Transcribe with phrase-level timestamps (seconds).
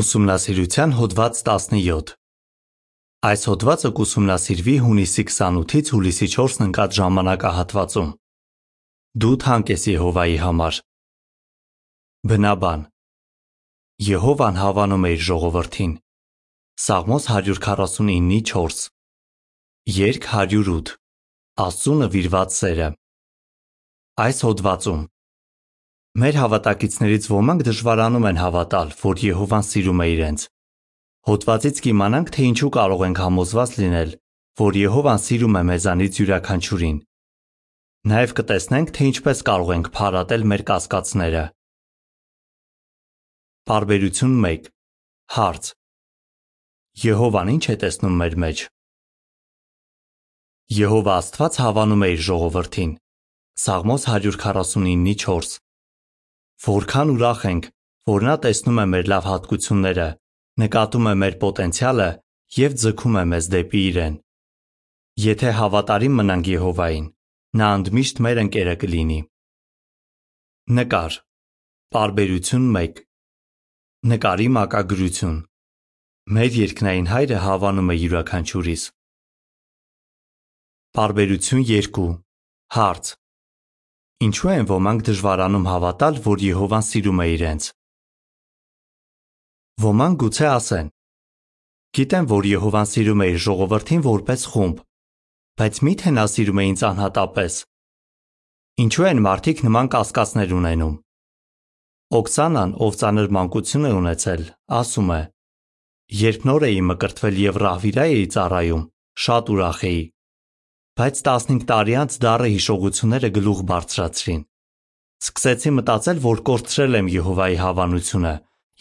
[0.00, 2.12] Ուսումնասիրության հոդված 17
[3.28, 8.08] Այս հոդվածը կուսումնասիրվի հունիսի 28-ից հուլիսի 4-ն ընկած ժամանակահատվածում։
[9.24, 10.80] Դու թանկ ես Եհովայի համար։
[12.32, 12.86] Բնաբան
[14.08, 15.92] Եհովան հավանում է իր ժողովրդին։
[16.88, 18.82] Սաղմոս 149:4
[20.00, 20.96] Երգ 108
[21.68, 22.88] Աստծու նվիրված սերը
[24.24, 25.08] Այս հոդվածում
[26.12, 30.42] Մեր հավատակիցներից ոմանք դժվարանում են հավատալ, որ Եհովան սիրում է իրենց։
[31.28, 34.12] Հոդվածից կիմանանք, թե ինչու կարող ենք համոզված լինել,
[34.60, 36.98] որ Եհովան սիրում է մեզանից յուրաքանչյուրին։
[38.12, 41.44] Նաև կտեսնենք, թե ինչպես կարող ենք փարատել մեր կասկածները։
[43.72, 44.70] Բարբերություն 1
[45.32, 45.72] Հարց.
[47.08, 48.68] Եհովան ինչ է տեսնում մեր մեջ։
[50.76, 52.96] Եհովա Աստված հավանում է իր ժողովրդին։
[53.64, 55.71] Սաղմոս 149:4
[56.62, 57.64] Որքան ուրախ ենք,
[58.06, 60.08] որ նա տեսնում է մեր լավ հատկությունները,
[60.62, 62.08] նկատում է մեր պոտենցիալը
[62.56, 64.18] եւ ձգում է մեզ դեպի իրեն։
[65.22, 67.08] Եթե հավատարիմ մնանք Եհովային,
[67.58, 69.18] նա ընդմիշտ մեր ընկերը կլինի։
[70.78, 71.16] Նկար։
[71.92, 73.02] Պարբերություն 1
[74.12, 75.40] Նկարի մակագրություն։
[76.36, 78.84] Մեր երկնային հայրը հավանում է յուրաքանչյուրիս։
[80.98, 82.06] Պարբերություն 2
[82.78, 83.12] Հարց.
[84.22, 87.64] Ինչու են ոմանք դժվարանում հավատալ, որ Եհովան սիրում է իրենց։
[89.82, 90.90] Ոմանք գուցե ասեն.
[91.98, 94.84] Գիտեմ, որ Եհովան սիրում է իր ժողովրդին որպես խումբ,
[95.58, 97.58] բայց միթե նա սիրում է ինձ անհատապես։
[98.86, 100.94] Ինչու են մարդիկ նման կասկածներ ունենում։
[102.22, 104.42] Օքսանան, ով ծանր մանկություն է ունեցել,
[104.78, 105.20] ասում է.
[106.22, 108.82] Երբ նոր էի մկրտվել եւ ռահվիրա էի ծառայում,
[109.26, 110.02] շատ ուրախ էի։
[110.92, 114.40] Բայց 15 տարի անց դառը հիշողությունները գլուխ բարձրացրին։
[115.24, 118.32] Սկսեցի մտածել, որ կորցրել եմ Եհովայի հավանությունը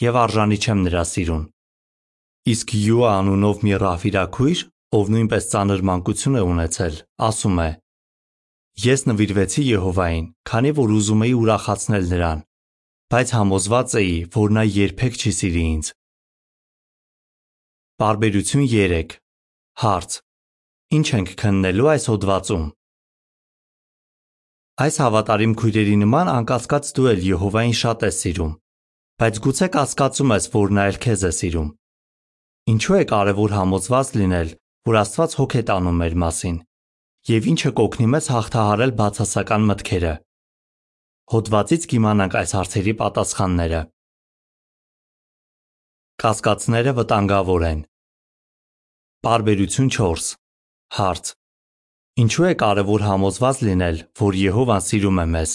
[0.02, 1.46] եւ արժանի չեմ նրա սիրուն։
[2.52, 4.64] Իսկ Յուա անունով մի ռահվիրաքույր,
[4.98, 6.98] ով նույնպես ծանր մանկություն է ունեցել,
[7.32, 7.70] ասում է.
[8.92, 12.44] Ես նվիրվեցի Եհովային, քանի որ ուզում էի ուրախացնել նրան,
[13.12, 15.94] բայց համոզված էի, որ նա երբեք չի սիրի ինձ։
[18.02, 19.16] Բարբերություն 3
[19.86, 20.20] Հարց.
[20.92, 22.64] Ինչ ենք քննելու այս հոդվածում։
[24.84, 28.50] Այս հավատարիմ քույրերի նման անկասկած դու էլ Եհովային շատ ես սիրում,
[29.24, 31.70] բայց գուցե կասկածում ես, որ նա էլ քեզ է սիրում։
[32.76, 34.52] Ինչու է կարևոր համոզված լինել,
[34.92, 36.58] որ Աստված հոգ է տանում մեր մասին,
[37.32, 40.14] եւ ինչը կօգնի մեզ հաղթահարել բացասական մտքերը։
[41.32, 43.82] Հոդվածից կիմանանք այս հարցերի պատասխանները։
[46.20, 47.88] Կասկածները վտանգավոր են։
[49.24, 50.41] Բարբերություն 4
[50.92, 51.30] Հարց.
[52.20, 55.52] Ինչու է կարևոր համոզված լինել, որ Եհովան սիրում է մեզ։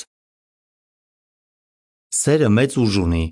[2.17, 3.25] Սերը մեծ ուժ ունի։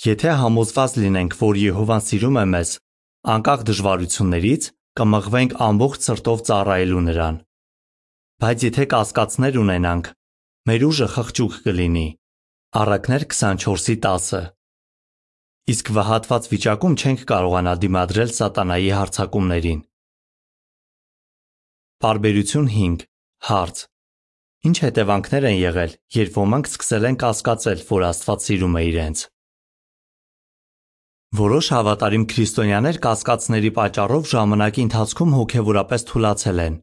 [0.00, 2.70] Եթե համոզված լինենք, որ Եհովան սիրում է մեզ,
[3.34, 4.70] անկախ դժվարություններից,
[5.00, 7.36] կմղվենք ամբողջ սրտով ծառայելու նրան։
[8.40, 10.10] Բայց եթե կասկածներ ունենանք,
[10.72, 12.06] մեր ուժը խղճուկ կլինի։
[12.80, 14.48] Առակներ 24:10
[15.70, 19.80] Իսկ վհատված վիճակում չենք կարողանա դիմադրել սատանայի հարձակումներին։
[22.00, 23.02] Բարբերություն 5
[23.44, 23.80] Հարց.
[24.64, 29.24] Ինչ հետևանքներ են եղել, երբ ոմանք սկսել են կասկածել, որ Աստված սիրում է իրենց։
[31.40, 36.80] Որոշ հավատարիմ քրիստոնյաներ կասկածների պատճառով ժամանակի ընթացքում հոգևորապես թուլացել են։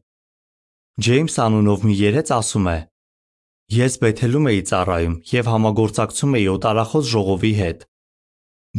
[1.08, 2.78] Ջեյմս անունով մի երեց ասում է.
[3.74, 7.86] Ես Բեթելում էի ծառայում եւ համագործակցում էի օտարախոս ժողովի հետ,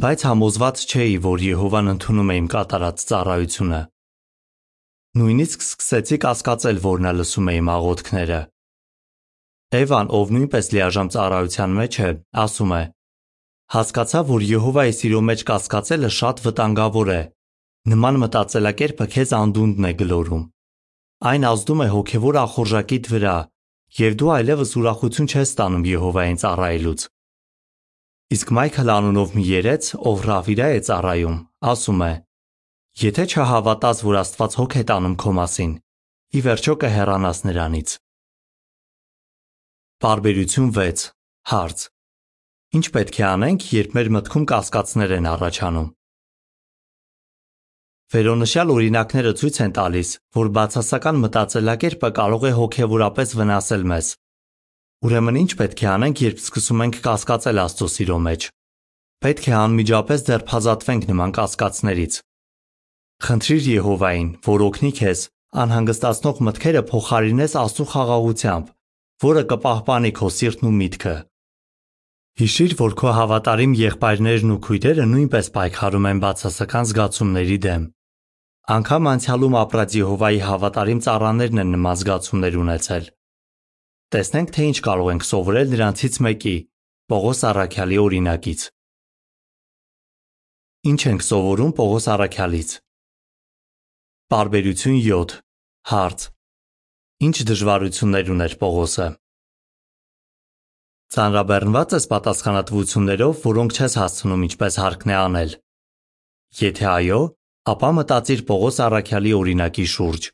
[0.07, 3.87] բայց համոզված չէի, որ Եհովան ընդունում է իմ կատարած ծառայությունը։
[5.17, 8.39] Նույնիսկ սկսեցի կասկածել, որ նա լսում է իմ աղոթքները։
[9.79, 12.09] Էվան, ով նույնպես լիաժամ ծառայության մեջ է,
[12.43, 12.81] ասում է.
[13.73, 17.21] Հասկացա, որ Եհովայի սիրո մեջ կասկածելը շատ վտանգավոր է։
[17.89, 20.45] Նման մտածելակերպը քեզ անդունդն է գլորում։
[21.29, 23.35] Այն ազդում է հոգևոր ախորժակիդ վրա,
[23.97, 27.09] եւ դու այլևս ուրախություն չես ստանում Եհովային ծառայելուց։
[28.29, 31.37] Իսկ Մայքլ անունով մի երեց, ով Ռավիրա է ծառայում,
[31.73, 32.13] ասում է.
[32.99, 35.73] Եթե չհավատաս, որ Աստված հոգ է տանում քո մասին,
[36.35, 37.93] ի վերջո կհեռանաս նրանից։
[40.03, 41.05] Բարբերություն 6
[41.51, 41.85] Հարց.
[42.75, 45.87] Ինչ պետք է անենք, երբ մեր մտքում կասկածներ են առաջանում։
[48.11, 54.07] Վերոնշյալ օրինակները ցույց են տալիս, որ բացասական մտածելակերպը կարող է հոգևորապես վնասել մեզ։
[55.07, 58.49] Ուրեմն ինչ պետք է անենք, երբ սկսում ենք կասկածել Աստծո սիրո մեջ։
[59.23, 62.25] Պետք է անմիջապես ձերբազատվենք նման կասկածներից։
[63.19, 65.21] Խնդրիր Եհովային, որ օգնի քեզ
[65.59, 68.69] անհանգստացնող մտքերը փոխարինես Աստծո խաղաղությամբ,
[69.25, 71.15] որը կպահպանի քո սիրտն ու միտքը։
[72.39, 77.87] Հիշիր, որ քո հավատարիմ եղբայրներն ու քույրերը նույնպես պայքարում են բացասական զգացումների դեմ։
[78.79, 83.13] Անկամ անցյալում ապրած Եհովայի հավատարիմ ծառաներն են նման զգացումներ ունեցել։
[84.15, 86.57] Տեսնենք, թե ինչ կարող ենք սովորել նրանցից մեկի՝
[87.09, 88.61] Պողոս Արաքյալի օրինակից։
[90.93, 92.79] Ինչ ենք սովորում Պողոս Արաքյալից։
[94.29, 95.31] Բարբերություն 7
[95.89, 96.23] Հարց.
[97.25, 99.07] Ինչ դժվարություններ ուներ Պողոսը։
[101.15, 105.57] Ծանրաբեռնված ես պատասխանատվություններով, որոնք չես հասցնում ինչպես հարկն է անել։
[106.61, 107.19] Եթե այո,
[107.73, 110.29] ապա մտածիր Պողոս Արաքյալի օրինակի շուրջ։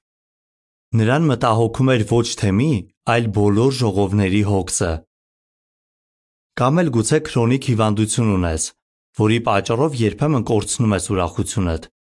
[0.99, 2.69] Նրան մտահոգում էր ոչ թե մի,
[3.15, 4.93] այլ բոլոր ժողովների հոգսը։
[6.59, 8.69] Կամ էլ գուցե քրոնիկ հիվանդություն ունես,
[9.23, 11.94] որի պատճառով երբեմն կորցնում ես ուրախությունդ։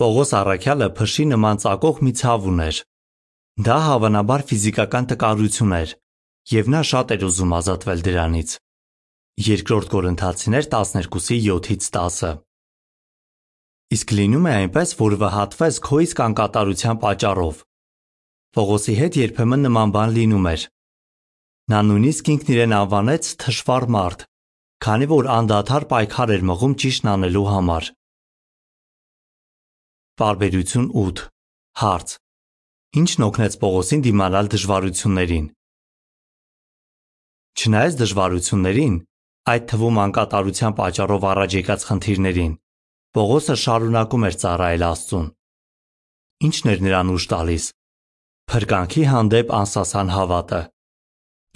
[0.00, 2.76] Պողոս Արաքյալը փշի նման ծակող մի ցավ ուներ։
[3.66, 5.90] Դա հավանաբար ֆիզիկական տկարություն էր,
[6.52, 8.54] եւ նա շատ էր ուզում ազատվել դրանից։
[9.50, 12.40] Երկրորդ Կորինթացիներ 12:7-ից 10։
[13.98, 17.62] Իսկ լինում է այնպես, որ վհատվես քո իսկ անկատարության պատճառով։
[18.56, 20.68] Պողոսի հետ երբեմն նման բան լինում էր։
[21.70, 24.28] Նա նույնիսկ ինքն իրեն անվանեց թշվառ մարդ,
[24.80, 27.96] քանի որ անդադար պայքար էր մղում ճիշտն անելու համար։
[30.20, 31.20] Բարբերություն 8
[31.80, 32.10] Հարց.
[33.00, 35.46] Ինչն օգնեց Պողոսին դիմանալ դժվարություններին։
[37.56, 38.98] Չնայած դժվարություններին,
[39.52, 42.52] այդ թվում անկատարության պատճառով առաջ եկած խնդիրներին,
[43.16, 45.30] Պողոսը շարունակում էր ծառայել Աստծուն։
[46.50, 47.70] Ինչն էր նրան ուժ տալիս։
[48.52, 50.60] Փրկանքի հանդեպ անսասան հավատը։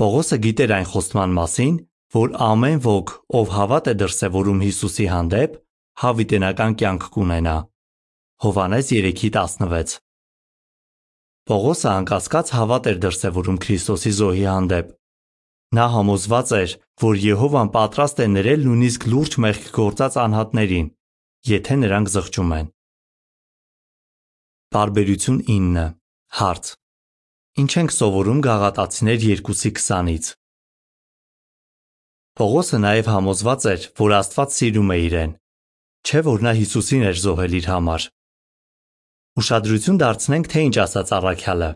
[0.00, 1.76] Պողոսը գիտեր այն խոստման մասին,
[2.16, 3.14] որ ամեն ոք,
[3.44, 5.62] ով հավատ է դրսևորում Հիսուսի հանդեպ,
[6.00, 7.56] հավիտենական կյանք կունենա։
[8.44, 9.96] Հովանես 3:16
[11.48, 14.92] Պողոսը անկասկած հավատ էր դրսևորում Քրիստոսի զոհի հանդեպ,
[15.74, 20.90] Նա համոզված էր, որ Եհովան պատրաստ է ներել նույնիսկ լուրջ մեղք գործած անհատներին,
[21.50, 22.68] եթե նրանք զղջում են։
[24.74, 25.86] Բարբերություն 9
[26.38, 26.70] Հարց.
[27.64, 30.30] Ինչ ենք սովորում Գաղատացիներ 2:20-ից։
[32.38, 35.34] Պողոսը նաև համոզված էր, որ Աստված սիրում է իրեն,
[36.06, 38.06] չէ՞ որ նա Հիսուսին էր զոհել իր համար։
[39.34, 41.68] Ուշադրություն դարձնենք, թե ինչ ասաց Առաքյալը։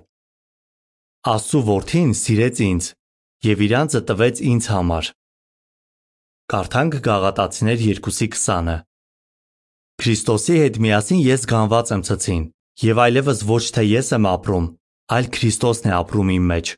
[1.26, 2.90] Աստծո որդին սիրեց ինձ
[3.48, 5.08] եւ իր անձը տվեց ինձ համար։
[6.54, 8.76] Կարդանք Գաղատացիներ 2:20-ը։
[9.98, 12.44] Քրիստոսի հետ միասին ես գանված եմ ցցին,
[12.86, 14.70] եւ այլևս ոչ թե ես եմ ապրում,
[15.18, 16.72] այլ Քրիստոսն է ապրում իմ մեջ։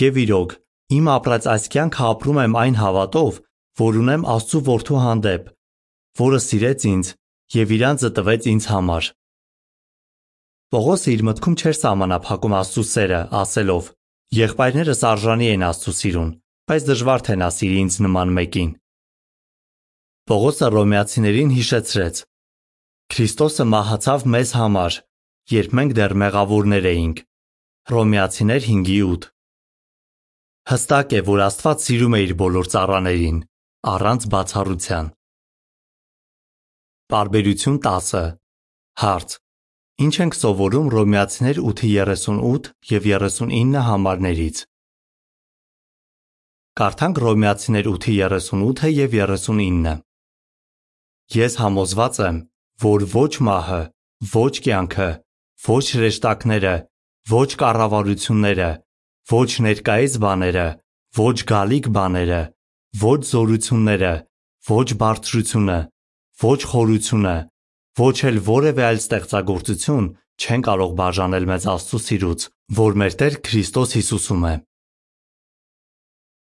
[0.00, 0.50] Եվ իրոք,
[0.98, 3.40] իմ ապրած այս կյանքը ապրում եմ այն հավատով,
[3.78, 5.48] որ ունեմ Աստծո որդու հանդեպ,
[6.18, 7.14] որը սիրեց ինձ
[7.54, 9.14] եւ իր անձը տվեց ինձ համար։
[10.70, 13.86] Պողոսը իր մտքում չէր սահմանափակում Աստծո սերը, ասելով.
[14.38, 16.28] Եղբայրներս արժանի են Աստծո սիրուն,
[16.70, 18.70] բայց դժվար թե նա սիրի ինձ նման մեկին։
[20.30, 22.22] Պողոսը Հռոմեացիներին հիշեցրեց.
[23.10, 25.00] Քրիստոսը մահացավ մեզ համար,
[25.50, 27.24] երբ մենք դեռ մեղավորներ էինք։
[27.90, 29.28] Հռոմեացիներ 5:8
[30.70, 33.38] Հստակ է, որ Աստված սիրում է իր բոլոր ծառաներին,
[33.90, 35.14] առանց բացառության։
[37.10, 38.26] Բարբերություն 10
[39.02, 39.40] Հարց.
[40.00, 44.60] Ինչ ենք սովորում Հռոմեացիներ 8:38 եւ 39 համարներից։
[46.80, 49.92] Կարդանք Հռոմեացիներ 8:38-ը եւ 39-ը։
[51.36, 52.38] Ես համոզված եմ,
[52.86, 53.82] որ ոչ մահը,
[54.32, 55.10] ոչ կյանքը,
[55.68, 56.74] ոչ հրեշտակները,
[57.36, 58.70] ոչ կառավարությունները,
[59.36, 60.66] ոչ ներկայիս բաները,
[61.20, 62.42] ոչ գալիք բաները,
[63.04, 64.14] ոչ զորությունները,
[64.72, 65.78] ոչ բարձրությունը,
[66.40, 67.36] ոչ խորությունը,
[67.98, 70.06] ոչ էլ որևէ այլ ստեղծագործություն
[70.40, 72.44] չեն կարող բաժանել մեզ Աստծո սիրուց,
[72.78, 74.54] որ մեր Տեր Քրիստոս Հիսուսում է։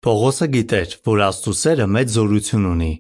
[0.08, 2.92] Պողոսը գիտեր, որ Աստծո սերը մեծ զորություն ունի։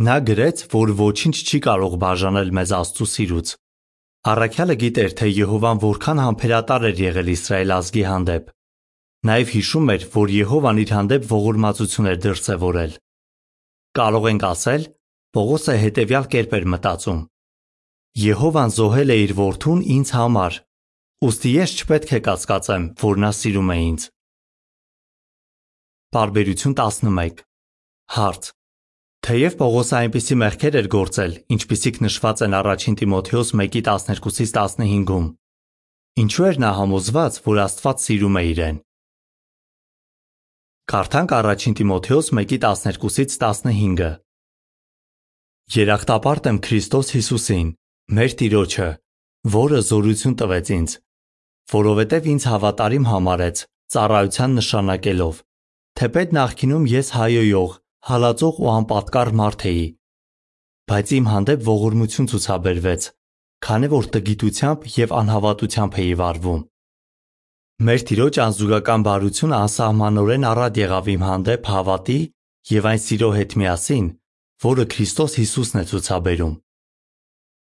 [0.00, 3.54] Նա գրեց, որ ոչինչ չի կարող բաժանել մեզ Աստծո սիրուց։
[4.30, 8.50] Առաքյալը գիտեր, թե Եհովան որքան համբերատար էր եղել Իսրայել ազգի հանդեպ։
[9.30, 12.92] Նաև հիշում էր, որ Եհովան իր հանդեպ ողորմածություն էր դրսևորել։
[14.00, 14.86] Կարող ենք ասել,
[15.30, 17.20] Պողոսը հետևյալ կերպ էր մտածում.
[18.18, 20.54] Եհովան զոհել է իր որդուն ինձ համար,
[21.22, 24.06] ուստի ես չպետք է կասկածեմ, որ նա սիրում է ինձ։
[26.10, 27.44] Բարբերություն 11
[28.10, 28.50] Հարց.
[29.20, 35.26] Թեև Պողոսը այնպիսի մեղքեր էր գործել, ինչպիսիք նշված են առաջին Տիմոթեոս 1:12-ից 15-ում,
[36.24, 38.80] ինչու էր նա համոզված, որ Աստված սիրում է իրեն։
[40.90, 44.10] Կարդանք առաջին Տիմոթեոս 1:12-ից 15-ը։
[45.78, 47.68] Երախտապարտ եմ Քրիստոս Հիսուսին,
[48.10, 48.86] մեր Տիրոջը,
[49.54, 50.92] որը զորություն տվեց ինձ,
[51.70, 53.60] որովհետև ինձ հավատարիմ համարեց
[53.94, 55.36] ծառայության նշանակելով,
[56.00, 57.76] թեպետ նախկինում ես հայոյող,
[58.10, 59.84] հալածող ու անպատկառ մարդ էի,
[60.90, 63.06] բայց իմ հանդեպ ողորմություն ցուցաբերվեց,
[63.66, 66.64] քանի որ տգիտությամբ եւ անհավատությամբ էի վարվում։
[67.86, 72.18] Մեր Տիրոջ անզուգական բարությունը անսահմանորեն առատ եղավ իմ հանդեպ հավատի
[72.74, 74.10] եւ այն սիրո հետ միասին,
[74.66, 76.58] որը Քրիստոս Հիսուսն է ցուցաբերում։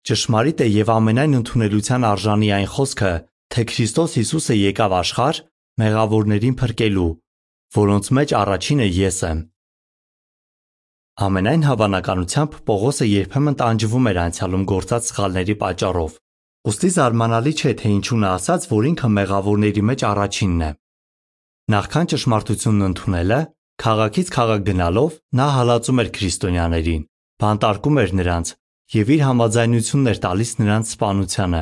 [0.08, 3.12] Ճշմարիտ է եւ ամենայն ընդունելության արժանի այն խոսքը,
[3.51, 5.39] թե Քրիստոս Հիսուսը եկավ աշխարհ
[5.79, 7.10] մեղավորներին փրկելու,
[7.75, 9.41] որոնց մեջ առաջինը ես եմ։
[11.20, 16.13] Ամենայն հավանականությամբ Պողոսը երբեմն տանջվում էր անցյալում գործած սխալների պատճառով։
[16.70, 20.72] Ոստի զարմանալի չէ, թե ինչու նա ասաց, որ ինքը մեղավորների մեջ առաջինն է։
[21.75, 23.39] Նախքան ճշմարտությունն ընդունելը,
[23.84, 27.03] քաղաքից քաղաք գնալով նա հալածում էր քրիստոնյաներին,
[27.44, 28.56] բանտարկում էր նրանց
[28.96, 31.62] եւ իր համաձայնությունն էր տալիս նրանց սպանությանը։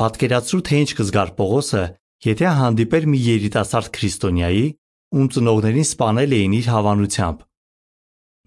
[0.00, 1.82] Պատկերացրու, թե ինչ կզգար Պողոսը,
[2.24, 4.66] եթե հանդիպեր մի երիտասարդ քրիստոնյայի,
[5.14, 7.44] ում ծնողներին սպանել էին իր հավանությամբ։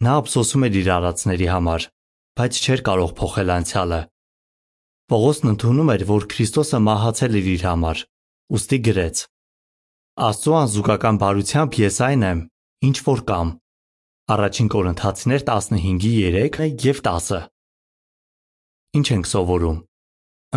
[0.08, 1.86] Նա ափսոսում էր իր արածների համար,
[2.38, 4.02] բայց չէր կարող փոխել անցյալը։
[5.08, 8.00] Պողոսն ընդունում էր, որ Քրիստոսը մահացել էր իր համար,
[8.58, 9.22] ուստի գրեց.
[10.28, 12.42] Աստծո անզուգական բարությամբ ես այն եմ,
[12.90, 13.54] ինչ որ կամ։
[14.36, 17.48] Առաջին Կորինթացիներ 15:3 եւ 10։
[18.96, 19.80] Ինչ ենք սովորում։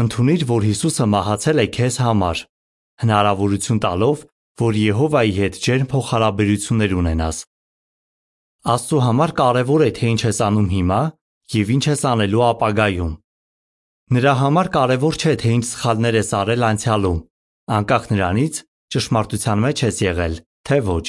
[0.01, 2.43] Ընթունիր, որ Հիսուսը մահացել է քեզ համար,
[3.03, 4.23] հնարավորություն տալով,
[4.61, 7.41] որ Եհովայի հետ ջերմ փոխհարաբերություններ ունենաս։
[8.71, 11.01] Աստծո համար կարևոր է, թե ինչ ես անում հիմա
[11.57, 13.13] եւ ինչ ես անելու ապագայում։
[14.15, 17.19] Նրա համար կարևոր չէ, թե ինչ սխալներ ես արել անցյալում,
[17.81, 18.55] անկախ նրանից
[18.95, 20.35] ճշմարտության մեջ ես եղել,
[20.67, 21.07] թե ոչ։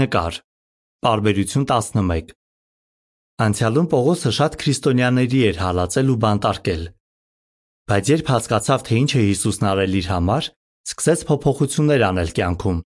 [0.00, 0.40] Նկար։
[1.06, 2.34] Պարբերություն 11։
[3.36, 6.84] Անցյալում Պողոսը շատ քրիստոնյաների էր հալածել ու բանտարկել։
[7.90, 10.48] Բայց երբ հասկացավ, թե ինչ է Հիսուսն արել իր համար,
[10.88, 12.78] սկսեց փոփոխություններ անել կյանքում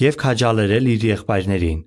[0.00, 1.80] եւ քաջալերել իր եղբայրներին։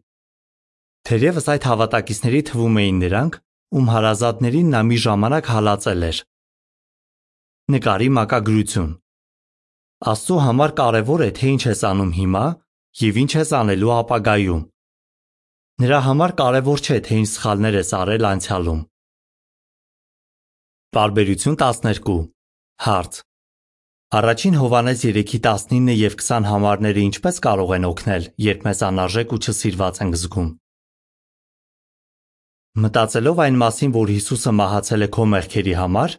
[1.01, 3.37] Թերևս այդ հավատակիցների թվում էին նրանք,
[3.81, 6.17] ում հարազատներին նա մի ժամանակ հալածել էր։
[7.73, 8.91] Նկարի մակագրություն։
[10.11, 12.45] Աստծո համար կարևոր է, թե ինչ ես անում հիմա
[13.01, 14.61] եւ ինչ ես անելու ապագայում։
[15.81, 18.79] Նրա համար կարևոր չէ, թե ինչ սխալներ ես արել անցյալում։
[20.93, 22.17] Բարբերություն 12
[22.85, 23.13] Հարց.
[24.19, 30.01] Առաջին Հովանես 3:19 եւ 20 համարները ինչպես կարող են օգնել, երբ մեզ անարժեք ու չսիրված
[30.05, 30.49] ենք զգում։
[32.85, 36.11] Մտածելով այն մասին, որ Հիսուսը մահացել է քո մեղքերի համար,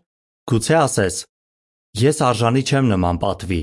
[0.50, 1.20] գուցե ասես.
[2.02, 3.60] Ես արժանի չեմ նման պատվի։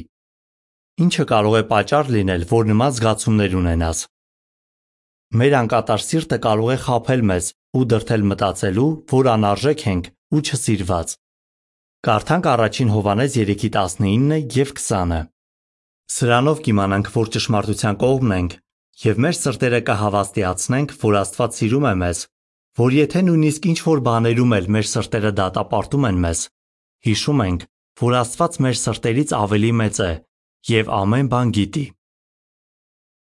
[1.03, 4.05] Ինչը կարող է պատճառ լինել, որ նման զգացումներ ունենաս։
[5.29, 11.11] Մեր անկատար սիրտը կարող է խաբել մեզ ու դրթել մտածելու, որ անարժեք ենք ու չսիրված։
[12.07, 15.19] Կարդանք առաջին Հովանես 3:19 եւ 20-ը։
[16.09, 18.55] Սրանով կիմանանք, որ ճշմարտության կողմն ենք
[19.05, 22.23] եւ մեր սրտերը կհավաստիացնենք, որ Աստված սիրում է մեզ,
[22.81, 26.39] որ եթե նույնիսկ ինչ որ բաներում էլ մեր սրտերը դատապարտում են մեզ,
[27.05, 27.61] հիշում ենք,
[28.01, 30.11] որ Աստված մեր սրտերից ավելի մեծ է
[30.73, 31.85] եւ ամեն բան գիտի։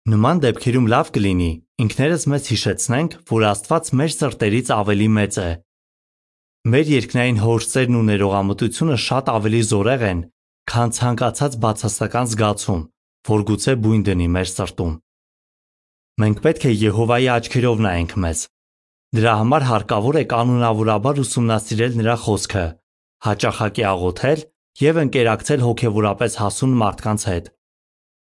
[0.06, 1.48] Նման դեպքերում լավ կլինի
[1.82, 5.48] ինքներս մեզ հիշեցնենք, որ Աստված մեր սրտերից ավելի մեծ է։
[6.70, 10.22] Մեր երկնային հորսերն ու ներողամտությունը շատ ավելի զորեղ են,
[10.70, 12.84] քան ցանկացած բացասական զգացում,
[13.32, 14.94] որ գուցե բույն դնի մեր սրտում։
[16.22, 18.46] Մենք պետք է Եհովայի աչքերով նայենք մեզ։
[19.16, 22.66] Դրա համար հարկավոր է կանոնավորաբար ուսումնասիրել նրա խոսքը,
[23.26, 24.48] հաճախակի աղոթել
[24.86, 27.55] եւ ընկերակցել հոգեվորապես հասուն մարդկանց հետ։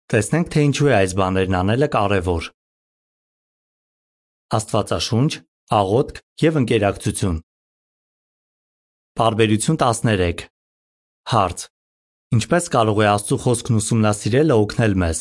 [0.08, 2.46] Տեսնենք, թե ինչու է այս բաներն անելը կարևոր։
[4.56, 5.32] Աստվածաշունչ,
[5.78, 7.34] աղոթք եւ ընկերակցություն։
[9.20, 10.46] Բարբերություն 13։
[11.32, 11.64] Հարց.
[12.38, 15.20] Ինչպես կարող է Աստծո խոսքն ուսումնասիրելը օգնել մեզ։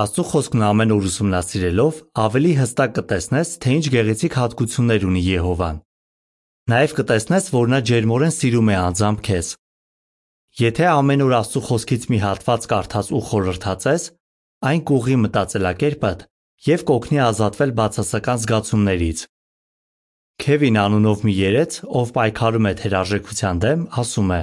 [0.00, 5.84] Աստծո խոսքն ամեն օր ուսումնասիրելով ավելի հստակ կտեսնես, թե ինչ գեղեցիկ հատկություններ ունի Եհովան։
[6.72, 9.52] Նաև կտեսնես, որ նա ջերմորեն սիրում է անձամբ քեզ։
[10.54, 14.02] Եթե ամեն օր Աստծո խոսքից մի հատված կարդաս ու խորհրդածես,
[14.70, 16.20] այն կուղի մտածելակերպդ
[16.66, 19.24] եւ կօգնի ազատվել բացասական զգացումներից։
[20.44, 24.40] Քևին անունով մի երեց, ով պայքարում է թերարժեքության դեմ, ասում է.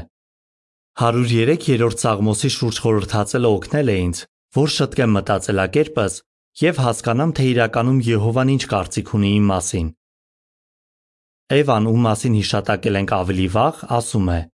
[1.00, 4.24] 103-րդ Սաղմոսի շուրջ խորհրդածելը օգնել է ինձ,
[4.60, 6.22] որ շտկեմ մտածելակերպս
[6.62, 9.91] եւ հասկանամ, թե իրականում Եհովան ինչ կարծիք ունի իմ մասին։
[11.56, 14.50] Էվան, ում մասին հիշատակել ենք ավելի վաղ, ասում է.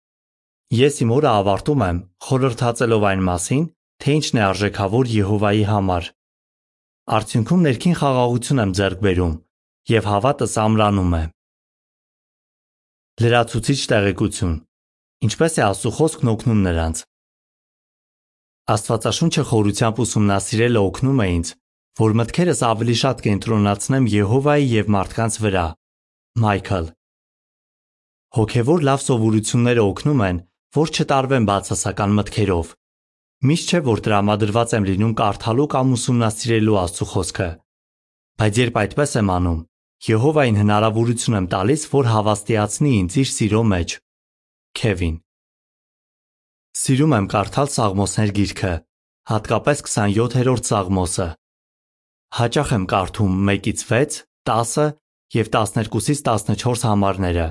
[0.74, 3.65] Ես իմ օրը ավարտում եմ, խորհրդածելով այն մասին,
[4.01, 6.06] թե ինչն է արժեքավոր Եհովայի համար։
[7.13, 9.34] Արդյունքում ներքին խաղաղություն եմ ձեռք բերում
[9.94, 11.24] եւ հավատս ամրանում է։
[13.22, 14.56] Լրացուցիչ տեղեկություն։
[15.27, 17.03] Ինչպես է Աստծո խոսքն օգնում նրանց։
[18.74, 21.51] Աստվածաշունչը խորությամբ ուսումնասիրելը օգնում է ինձ,
[22.01, 25.65] որ մտքերս ավելի շատ կենտրոնացնեմ Եհովայի եւ մարդկանց վրա։
[26.44, 26.89] Մայքլ.
[28.34, 30.42] Հոգևոր լավ սովորությունները օգնում են,
[30.74, 32.70] որ չտարվեմ բացասական մտքերով։
[33.44, 37.50] Միշտ չէ, որ տրամադրված եմ լինում կարդալու կամ ուսումնասիրելու Աստծո խոսքը։
[38.42, 39.60] Բայց երբ այդպես եմ անում,
[40.03, 43.94] Եհովային հնարավորություն եմ տալիս, որ հավաստիացնի ինձ իր սիրո մեջ։
[44.80, 45.15] Քևին
[46.74, 48.74] Սիրում եմ կարդալ Սաղմոսներ գիրքը,
[49.32, 51.27] հատկապես 27-րդ Սաղմոսը։
[52.42, 54.92] Հաճախ եմ կարդում 1-ից 6, 10
[55.38, 57.48] եւ 12-ից 14 համարները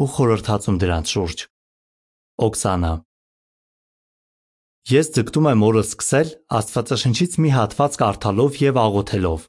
[0.00, 1.50] ու խորհրդածում դրանց շուրջ։
[2.40, 2.90] Օքսանա
[4.90, 9.44] Ես ձգտում եմ օրը սկսել Աստվածաշնչից մի հատված կարդալով եւ աղոթելով։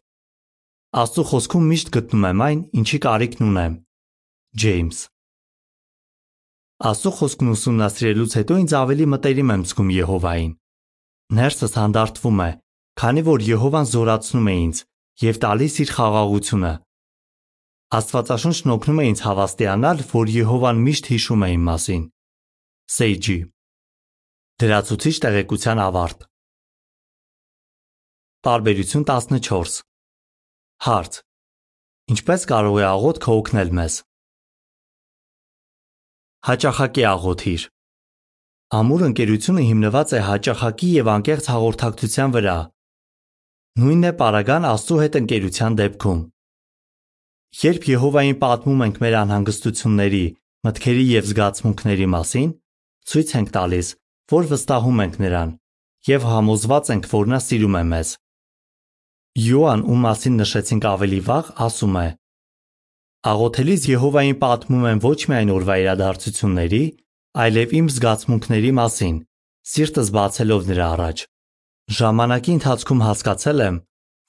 [1.01, 3.79] Աստծո խոսքում միշտ գտնում եմ այն, ինչի կարիքն ունեմ։
[4.65, 4.99] Ջեյմս
[6.91, 10.53] Աստծո խոսքն ուսումնասիրելուց հետո ինձ ավելի մտերիմ եմ զգում Եհովային։
[11.39, 12.51] Ներսս հանդարտվում է,
[12.99, 14.85] քանի որ Եհովան զորացնում է ինձ
[15.31, 16.73] եւ տալիս իր խաղաղությունը։
[18.01, 22.03] Աստվածաշունչն օգնում է ինձ հավաստիանալ, որ Եհովան միշտ հիշում է իմ մասին։
[22.89, 23.37] Սեյջի.
[24.61, 26.25] Դրացուցիչ տեղեկության ավարտ
[28.41, 29.75] Տարբերություն 14
[30.81, 31.17] Հարց.
[32.11, 33.97] Ինչպես կարող է աղոթքը օգնել մեզ։
[36.49, 37.65] Հաճախակի աղոթիր։
[38.81, 42.55] Ամուր ընկերությունը հիմնված է հաճախակի եւ անկեղծ հաղորդակցության վրա։
[43.81, 46.23] Նույնն է Պարագան Աստծո հետ ընկերության դեպքում։
[47.61, 50.25] Երբ Եհովային պատմում ենք մեր անհանգստությունների,
[50.65, 52.51] մտքերի եւ զգացմունքների մասին,
[53.11, 53.87] ցույց ենք տալիս,
[54.31, 55.57] որ վստահում ենք նրան
[56.07, 58.11] եւ համոզված ենք, որ նա սիրում է մեզ։
[59.41, 62.07] Յոան, ում մասին նշեցինք ավելի վաղ, ասում է.
[63.31, 66.81] Աղոթելիս Եհովային պատմում եմ ոչ միայն օրվա իրադարձությունների,
[67.45, 69.21] այլև իմ զգացմունքների մասին,
[69.71, 71.23] սիրտս բացելով նրա առաջ։
[72.01, 73.79] Ժամանակի ընթացքում հասկացել եմ,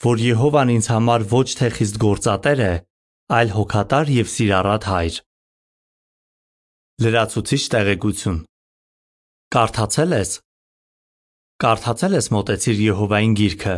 [0.02, 2.72] որ Եհովան ինձ համար ոչ թե խիստ գործատեր է,
[3.32, 5.18] այլ հոգատար եւ սիրառատ հայր։
[7.02, 8.40] Լրացուցիչ տեղեկություն
[9.52, 10.30] Կարդացել ես
[11.60, 13.74] Կարդացել ես մտեցիր Եհովային գիրքը։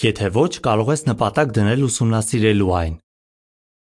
[0.00, 2.94] Եթե ոչ, կարող ես նպատակ դնել ուսումնասիրելու այն։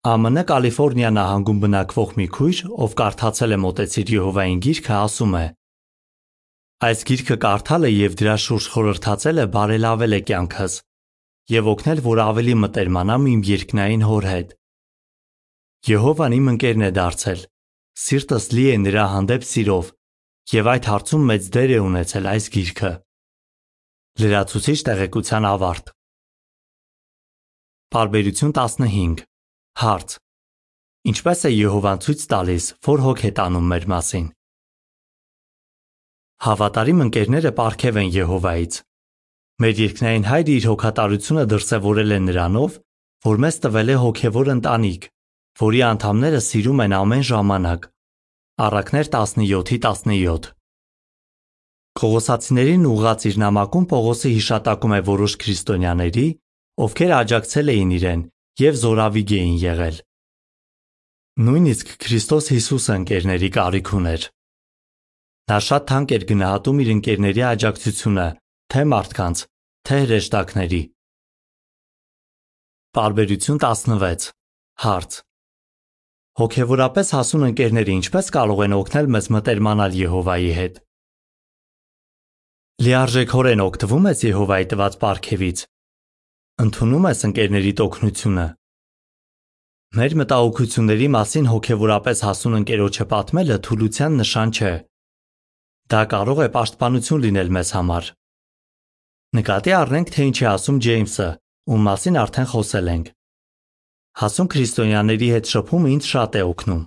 [0.07, 5.43] ԱՄՆ Կալիֆոռնիա նահանգում բնակվող մի քույր, ով կարդացել է Մոտեցիր Եհովային գիրքը, ասում է.
[6.87, 10.79] Այս գիրքը կարդալը եւ դրա շուրջ խորհրդածելը բարելավել է կյանքս
[11.59, 14.57] եւ օգնել, որ ավելի մտերմանամ իմ երկնային հոր հետ։
[15.91, 17.47] Եհովան իմ ընկերն է դարձել։
[17.99, 19.95] Սիրտս լի է նրա հանդեպ սիրով
[20.49, 22.89] եւ այդ հարցում մեծ դեր է ունեցել այս գիրքը։
[24.19, 25.91] Լրացուցիչ տեղեկության ավարտ։
[27.93, 29.21] Բարբերություն 15
[29.79, 30.15] Հարց.
[31.09, 34.25] Ինչպե՞ս է Եհովան ցույց տալիս, որ հոգ է տանում մեր մասին։
[36.49, 38.81] Հավատարիմ ընկերները ապարգև են Եհովայից։
[39.59, 42.75] Մեր երկնային Հայրը իր հոգատարությունը դրսևորել է նրանով,
[43.29, 45.07] որ մեզ տվել է հոգևոր ընտանիք,
[45.61, 47.89] որի անդամները սիրում են ամեն ժամանակ։
[48.59, 50.47] Առակներ 17:17
[51.99, 56.25] Կողոսացիներին ուղղած իր նամակում Պողոսը հիշատակում է որոշ քրիստոնյաների,
[56.85, 58.25] ովքեր աջակցել էին իրեն
[58.63, 60.01] եւ զորավիգ էին եղել։
[61.47, 64.27] Նույնիսկ Քրիստոս Հիսուսը ընկերների կարիք ուներ։
[65.49, 68.27] Նա շատ թանկ էր գնահատում իր ընկերների աջակցությունը,
[68.75, 69.45] թե մարդկանց,
[69.87, 70.83] թե հրեշտակների։
[72.99, 74.31] Բարբերություն 16
[74.83, 75.23] Հարց
[76.37, 80.77] Հոգևորապես հասուն ընկերները ինչպես կարող են օգնել մեզ մտերմանալ Եհովայի հետ։
[82.85, 85.63] Լիարժեքորեն օգտվում ես Եհովայի տված պարգևից։
[86.63, 88.45] Ընդունում ես ընկերների օգնությունը։
[89.99, 94.73] Մեր մտահոգությունների մասին հոգևորապես հասուն ընկերոջը պատմելը թուլության նշան չէ։
[95.89, 98.09] Դա կարող է պաշտպանություն լինել մեզ համար։
[99.39, 101.29] Նկատի առնենք, թե ինչ է ասում Ջեյմսը,
[101.73, 103.09] ում մասին արդեն խոսել ենք։
[104.19, 106.81] Հասուն քրիստոնյաների հետ շփումը ինձ շատ է օգնում։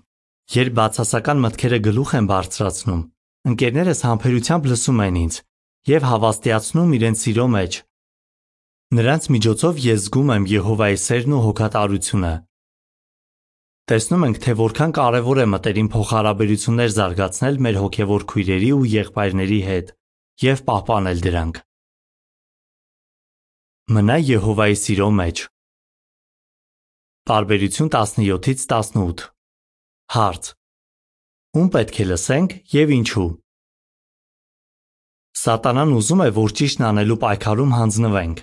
[0.52, 3.06] Երբ բացասական մտքերը գլուխ են բարձրացնում,
[3.52, 5.40] ընկերներս համբերությամբ լսում են ինձ
[5.92, 7.80] եւ հավաստիացնում իրենց սիրո մեջ
[8.92, 12.32] Նրանց միջոցով ես զգում եմ Եհովայի սերն ու հոգատարությունը։
[13.88, 19.94] Տեսնում ենք, թե որքան կարևոր է մտերիմ փոխհարաբերություններ զարգացնել մեր հոգևոր քույրերի ու եղբայրների հետ
[20.44, 21.62] եւ պահպանել դրանք։
[23.96, 25.44] Մնա Եհովայի սիրո մեջ։
[27.22, 29.20] Տարբերություն 17-ից 18
[30.10, 30.48] Հարց.
[31.54, 33.26] Ում պետք է լսենք եւ ինչու։
[35.42, 38.42] Սատանան ուզում է, որ ճիշտն անելու պայքարում հանձնվենք։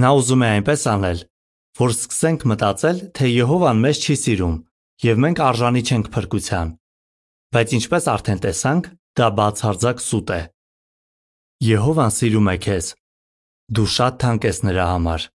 [0.00, 1.22] Նա ուզում է այնպես անել,
[1.82, 4.56] որ սկսենք մտածել, թե Եհովան մեզ չի սիրում
[5.04, 6.74] եւ մենք արժանի չենք փրկության։
[7.52, 10.42] Բայց ինչպես արդեն տեսանք, դա բացարձակ սուտ է։
[11.76, 12.92] Եհովան սիրում է քեզ։
[13.76, 15.32] Դու շատ թանկ ես նրա համար։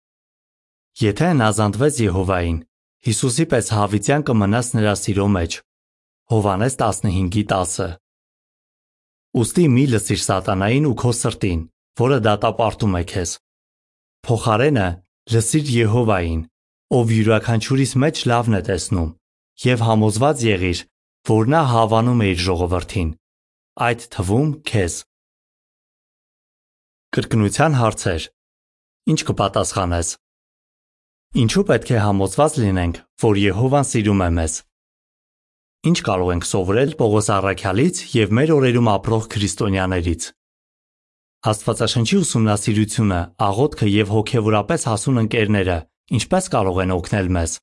[0.98, 2.56] Եթե հնազանդվես Եհովային,
[3.06, 5.52] Հիսուսի պես հավիտյան կմնաս նրա սիրո մեջ։
[6.32, 7.92] Հովանես 15:10
[9.38, 11.62] Ոստի մի լսիր սատանային ու քո սրտին,
[12.02, 13.36] որը դատապարտում է քեզ։
[14.26, 14.88] Փոխարենը
[15.38, 16.42] լսիր Եհովային,
[16.98, 19.10] ով յուրաքանչյուրիս մեջ լավն է տեսնում,
[19.70, 20.78] եւ համոզված եղիր,
[21.30, 23.10] որ նա հավանում է իր ժողովրդին,
[23.86, 24.94] այդ թվում քեզ։
[27.14, 28.32] Կրկնության հարցեր։
[29.14, 30.18] Ինչ կպատասխանես։
[31.36, 34.54] Ինչու պետք է համոզված լինենք, որ Եհովան սիրում է մեզ։
[35.88, 40.28] Ինչ կարող ենք սովորել Պողոս Առաքյալից եւ մեր օրերում ապրող քրիստոնյաներից։
[41.52, 45.78] Աստվածաշնչի ուսումնասիրությունը, աղոթքը եւ հոգեվորապես հասուն ընկերները
[46.18, 47.58] ինչպես կարող են օգնել մեզ։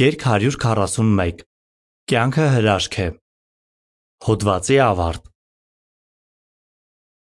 [0.00, 1.44] Երկ 141
[2.10, 3.08] Կյանքը հրաշք է։
[4.24, 5.29] Հոդվացի ավարտ